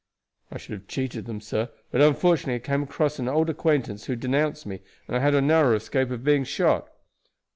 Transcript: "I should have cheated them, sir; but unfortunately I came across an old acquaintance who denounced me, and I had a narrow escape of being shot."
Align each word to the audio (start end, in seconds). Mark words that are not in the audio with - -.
"I 0.49 0.57
should 0.57 0.73
have 0.73 0.87
cheated 0.87 1.25
them, 1.25 1.39
sir; 1.41 1.69
but 1.91 2.01
unfortunately 2.01 2.55
I 2.55 2.57
came 2.57 2.81
across 2.81 3.19
an 3.19 3.27
old 3.27 3.51
acquaintance 3.51 4.05
who 4.05 4.15
denounced 4.15 4.65
me, 4.65 4.79
and 5.07 5.15
I 5.15 5.19
had 5.19 5.35
a 5.35 5.41
narrow 5.41 5.75
escape 5.75 6.09
of 6.09 6.23
being 6.23 6.43
shot." 6.43 6.89